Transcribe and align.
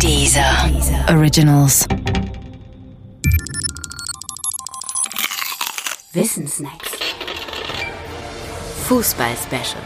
Dieser 0.00 0.70
Originals. 1.08 1.86
Wissensnacks. 6.12 6.90
Fußball-Special. 8.86 9.82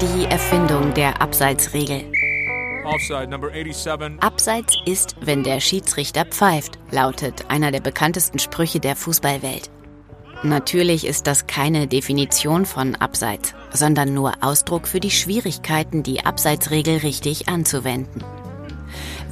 Die 0.00 0.24
Erfindung 0.24 0.92
der 0.94 1.20
Abseitsregel. 1.20 2.04
Offside 2.84 3.28
number 3.28 3.50
87. 3.50 4.20
Abseits 4.20 4.76
ist, 4.86 5.16
wenn 5.20 5.44
der 5.44 5.60
Schiedsrichter 5.60 6.24
pfeift, 6.24 6.78
lautet 6.90 7.50
einer 7.50 7.70
der 7.70 7.80
bekanntesten 7.80 8.38
Sprüche 8.38 8.80
der 8.80 8.96
Fußballwelt. 8.96 9.70
Natürlich 10.44 11.04
ist 11.04 11.26
das 11.26 11.48
keine 11.48 11.88
Definition 11.88 12.64
von 12.64 12.94
Abseits, 12.94 13.54
sondern 13.72 14.14
nur 14.14 14.34
Ausdruck 14.40 14.86
für 14.86 15.00
die 15.00 15.10
Schwierigkeiten, 15.10 16.04
die 16.04 16.24
Abseitsregel 16.24 16.98
richtig 16.98 17.48
anzuwenden. 17.48 18.22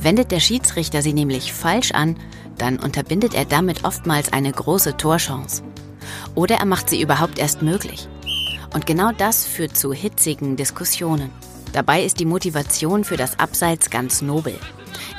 Wendet 0.01 0.33
der 0.33 0.41
Schiedsrichter 0.41 1.03
sie 1.03 1.13
nämlich 1.13 1.53
falsch 1.53 1.93
an, 1.93 2.17
dann 2.59 2.81
unterbindet 2.81 3.35
er 3.35 3.45
damit 3.45 3.85
oftmals 3.85 4.33
eine 4.33 4.51
große 4.51 4.97
Torchance. 4.97 5.63
Oder 6.35 6.57
er 6.57 6.67
macht 6.67 6.91
sie 6.91 7.01
überhaupt 7.01 7.39
erst 7.39 7.63
möglich. 7.63 8.09
Und 8.75 8.85
genau 8.85 9.13
das 9.13 9.47
führt 9.47 9.77
zu 9.77 9.93
hitzigen 9.93 10.57
Diskussionen. 10.57 11.31
Dabei 11.73 12.03
ist 12.03 12.21
die 12.21 12.25
Motivation 12.25 13.05
für 13.05 13.17
das 13.17 13.39
Abseits 13.39 13.91
ganz 13.91 14.23
nobel. 14.23 14.59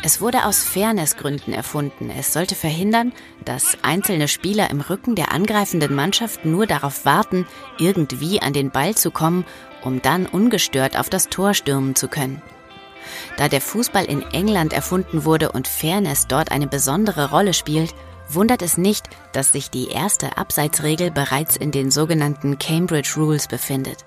Es 0.03 0.21
wurde 0.21 0.45
aus 0.45 0.63
Fairnessgründen 0.63 1.53
erfunden. 1.53 2.09
Es 2.09 2.33
sollte 2.33 2.55
verhindern, 2.55 3.13
dass 3.45 3.77
einzelne 3.81 4.27
Spieler 4.27 4.69
im 4.69 4.81
Rücken 4.81 5.15
der 5.15 5.31
angreifenden 5.31 5.95
Mannschaft 5.95 6.45
nur 6.45 6.65
darauf 6.65 7.05
warten, 7.05 7.47
irgendwie 7.77 8.41
an 8.41 8.53
den 8.53 8.71
Ball 8.71 8.95
zu 8.95 9.11
kommen, 9.11 9.45
um 9.83 10.01
dann 10.01 10.25
ungestört 10.25 10.97
auf 10.97 11.09
das 11.09 11.29
Tor 11.29 11.53
stürmen 11.53 11.95
zu 11.95 12.07
können. 12.07 12.41
Da 13.37 13.47
der 13.47 13.61
Fußball 13.61 14.05
in 14.05 14.21
England 14.33 14.73
erfunden 14.73 15.25
wurde 15.25 15.51
und 15.51 15.67
Fairness 15.67 16.27
dort 16.27 16.51
eine 16.51 16.67
besondere 16.67 17.29
Rolle 17.29 17.53
spielt, 17.53 17.93
wundert 18.29 18.61
es 18.61 18.77
nicht, 18.77 19.07
dass 19.31 19.51
sich 19.51 19.69
die 19.69 19.87
erste 19.87 20.37
Abseitsregel 20.37 21.11
bereits 21.11 21.55
in 21.55 21.71
den 21.71 21.91
sogenannten 21.91 22.59
Cambridge 22.59 23.13
Rules 23.17 23.47
befindet. 23.47 24.05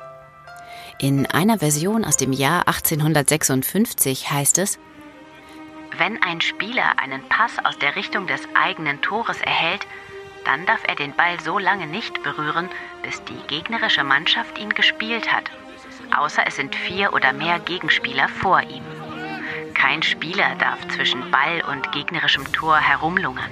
In 1.02 1.24
einer 1.24 1.58
Version 1.58 2.04
aus 2.04 2.18
dem 2.18 2.30
Jahr 2.30 2.68
1856 2.68 4.30
heißt 4.30 4.58
es, 4.58 4.78
wenn 5.96 6.22
ein 6.22 6.42
Spieler 6.42 6.98
einen 6.98 7.22
Pass 7.26 7.52
aus 7.64 7.78
der 7.78 7.96
Richtung 7.96 8.26
des 8.26 8.42
eigenen 8.52 9.00
Tores 9.00 9.40
erhält, 9.40 9.86
dann 10.44 10.66
darf 10.66 10.80
er 10.86 10.96
den 10.96 11.14
Ball 11.14 11.40
so 11.40 11.58
lange 11.58 11.86
nicht 11.86 12.22
berühren, 12.22 12.68
bis 13.02 13.24
die 13.24 13.46
gegnerische 13.48 14.04
Mannschaft 14.04 14.58
ihn 14.58 14.74
gespielt 14.74 15.32
hat, 15.32 15.44
außer 16.14 16.42
es 16.46 16.56
sind 16.56 16.76
vier 16.76 17.14
oder 17.14 17.32
mehr 17.32 17.60
Gegenspieler 17.60 18.28
vor 18.28 18.60
ihm. 18.60 18.84
Kein 19.72 20.02
Spieler 20.02 20.54
darf 20.56 20.86
zwischen 20.88 21.30
Ball 21.30 21.64
und 21.66 21.92
gegnerischem 21.92 22.52
Tor 22.52 22.76
herumlungern. 22.76 23.50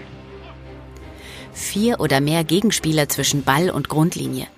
Vier 1.54 1.98
oder 1.98 2.20
mehr 2.20 2.44
Gegenspieler 2.44 3.08
zwischen 3.08 3.42
Ball 3.42 3.70
und 3.70 3.88
Grundlinie. 3.88 4.48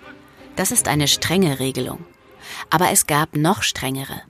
Das 0.57 0.73
ist 0.73 0.89
eine 0.89 1.07
strenge 1.07 1.61
Regelung. 1.61 2.05
Aber 2.71 2.91
es 2.91 3.07
gab 3.07 3.37
noch 3.37 3.63
strengere. 3.63 4.23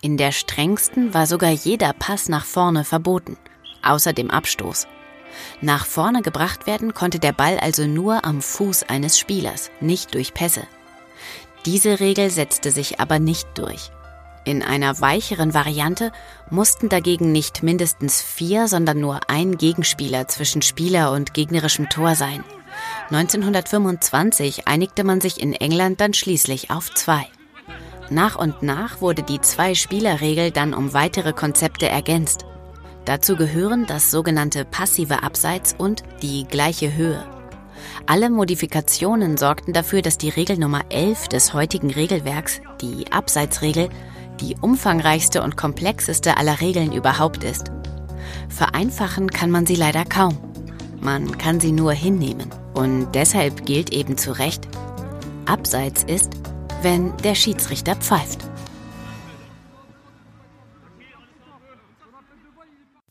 In 0.00 0.16
der 0.16 0.32
strengsten 0.32 1.14
war 1.14 1.26
sogar 1.26 1.50
jeder 1.50 1.92
Pass 1.92 2.28
nach 2.28 2.44
vorne 2.44 2.84
verboten, 2.84 3.38
außer 3.82 4.12
dem 4.12 4.30
Abstoß. 4.30 4.86
Nach 5.60 5.86
vorne 5.86 6.22
gebracht 6.22 6.66
werden 6.66 6.94
konnte 6.94 7.18
der 7.18 7.32
Ball 7.32 7.58
also 7.58 7.86
nur 7.86 8.24
am 8.24 8.42
Fuß 8.42 8.84
eines 8.84 9.18
Spielers, 9.18 9.70
nicht 9.80 10.14
durch 10.14 10.34
Pässe. 10.34 10.66
Diese 11.64 12.00
Regel 12.00 12.30
setzte 12.30 12.70
sich 12.70 13.00
aber 13.00 13.18
nicht 13.18 13.48
durch. 13.54 13.90
In 14.44 14.62
einer 14.62 15.00
weicheren 15.00 15.54
Variante 15.54 16.12
mussten 16.50 16.90
dagegen 16.90 17.32
nicht 17.32 17.62
mindestens 17.62 18.20
vier, 18.20 18.68
sondern 18.68 19.00
nur 19.00 19.20
ein 19.30 19.56
Gegenspieler 19.56 20.28
zwischen 20.28 20.60
Spieler 20.60 21.12
und 21.12 21.32
gegnerischem 21.32 21.88
Tor 21.88 22.14
sein. 22.14 22.44
1925 23.10 24.68
einigte 24.68 25.04
man 25.04 25.22
sich 25.22 25.40
in 25.40 25.54
England 25.54 26.00
dann 26.00 26.12
schließlich 26.12 26.70
auf 26.70 26.92
zwei. 26.94 27.26
Nach 28.10 28.36
und 28.36 28.62
nach 28.62 29.00
wurde 29.00 29.22
die 29.22 29.40
Zwei-Spieler-Regel 29.40 30.50
dann 30.50 30.74
um 30.74 30.92
weitere 30.92 31.32
Konzepte 31.32 31.88
ergänzt. 31.88 32.44
Dazu 33.04 33.36
gehören 33.36 33.86
das 33.86 34.10
sogenannte 34.10 34.64
passive 34.64 35.22
Abseits 35.22 35.74
und 35.76 36.02
die 36.22 36.44
gleiche 36.44 36.94
Höhe. 36.94 37.24
Alle 38.06 38.30
Modifikationen 38.30 39.36
sorgten 39.36 39.72
dafür, 39.72 40.02
dass 40.02 40.18
die 40.18 40.28
Regel 40.28 40.58
Nummer 40.58 40.82
11 40.90 41.28
des 41.28 41.54
heutigen 41.54 41.90
Regelwerks, 41.90 42.60
die 42.80 43.10
Abseitsregel, 43.12 43.88
die 44.40 44.56
umfangreichste 44.60 45.42
und 45.42 45.56
komplexeste 45.56 46.36
aller 46.36 46.60
Regeln 46.60 46.92
überhaupt 46.92 47.44
ist. 47.44 47.70
Vereinfachen 48.48 49.30
kann 49.30 49.50
man 49.50 49.66
sie 49.66 49.76
leider 49.76 50.04
kaum. 50.04 50.38
Man 51.00 51.36
kann 51.38 51.60
sie 51.60 51.72
nur 51.72 51.92
hinnehmen. 51.92 52.50
Und 52.74 53.12
deshalb 53.14 53.66
gilt 53.66 53.92
eben 53.92 54.16
zu 54.16 54.32
Recht, 54.32 54.66
Abseits 55.46 56.02
ist, 56.02 56.30
wenn 56.84 57.16
der 57.18 57.34
Schiedsrichter 57.34 57.96
pfeift. 57.96 58.48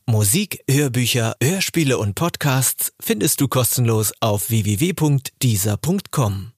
Musik, 0.06 0.60
Hörbücher, 0.70 1.34
Hörspiele 1.42 1.98
und 1.98 2.14
Podcasts 2.14 2.92
findest 3.00 3.40
du 3.40 3.48
kostenlos 3.48 4.12
auf 4.20 4.48
www.dieser.com. 4.48 6.53